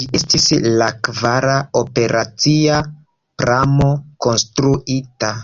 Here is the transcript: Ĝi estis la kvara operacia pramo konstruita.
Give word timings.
Ĝi 0.00 0.06
estis 0.18 0.46
la 0.82 0.88
kvara 1.08 1.56
operacia 1.82 2.78
pramo 3.44 3.92
konstruita. 4.28 5.36